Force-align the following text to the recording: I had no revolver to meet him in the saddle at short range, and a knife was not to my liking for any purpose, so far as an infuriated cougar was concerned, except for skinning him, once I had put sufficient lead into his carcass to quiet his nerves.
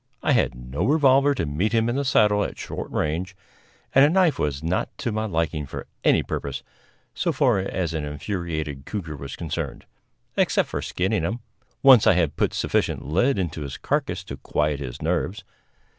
I 0.23 0.31
had 0.31 0.55
no 0.55 0.83
revolver 0.83 1.35
to 1.35 1.45
meet 1.45 1.73
him 1.73 1.87
in 1.87 1.95
the 1.95 2.03
saddle 2.03 2.43
at 2.43 2.57
short 2.57 2.89
range, 2.89 3.35
and 3.93 4.03
a 4.03 4.09
knife 4.09 4.39
was 4.39 4.63
not 4.63 4.89
to 4.97 5.11
my 5.11 5.25
liking 5.27 5.67
for 5.67 5.85
any 6.03 6.23
purpose, 6.23 6.63
so 7.13 7.31
far 7.31 7.59
as 7.59 7.93
an 7.93 8.03
infuriated 8.03 8.87
cougar 8.87 9.15
was 9.15 9.35
concerned, 9.35 9.85
except 10.35 10.69
for 10.69 10.81
skinning 10.81 11.21
him, 11.21 11.41
once 11.83 12.07
I 12.07 12.13
had 12.13 12.35
put 12.35 12.55
sufficient 12.55 13.07
lead 13.09 13.37
into 13.37 13.61
his 13.61 13.77
carcass 13.77 14.23
to 14.23 14.37
quiet 14.37 14.79
his 14.79 15.03
nerves. 15.03 15.43